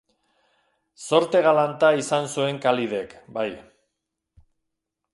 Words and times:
Zorte 1.07 1.43
galanta 1.49 1.91
izan 1.99 2.31
zuen 2.33 2.59
Khalidek, 2.65 3.17
bai. 3.39 3.49